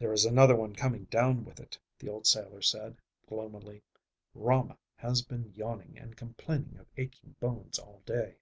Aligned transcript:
"There 0.00 0.12
is 0.12 0.24
another 0.24 0.56
one 0.56 0.74
coming 0.74 1.04
down 1.04 1.44
with 1.44 1.60
it," 1.60 1.78
the 1.96 2.08
old 2.08 2.26
sailor 2.26 2.60
said 2.60 3.00
gloomily. 3.28 3.84
"Rama 4.34 4.76
has 4.96 5.22
been 5.22 5.52
yawning 5.54 5.96
and 5.96 6.16
complaining 6.16 6.76
of 6.80 6.88
aching 6.96 7.36
bones 7.38 7.78
all 7.78 8.02
day." 8.04 8.38